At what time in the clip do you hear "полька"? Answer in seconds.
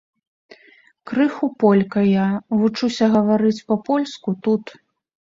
1.63-2.01